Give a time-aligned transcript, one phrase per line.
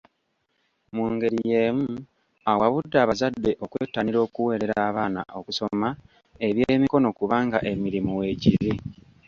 [0.95, 1.91] Mu ngeri y'emu,
[2.51, 5.89] awabudde abazadde okwettanira okuweerera abaana okusoma
[6.47, 8.71] eby'emikono kubanga emirimu weegiri.